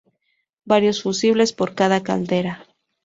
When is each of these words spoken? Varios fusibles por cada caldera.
Varios 0.65 1.03
fusibles 1.03 1.53
por 1.53 1.75
cada 1.75 2.01
caldera. 2.01 2.65